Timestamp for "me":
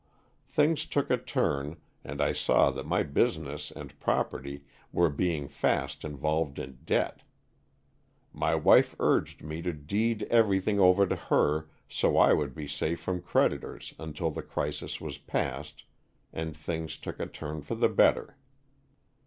9.43-9.61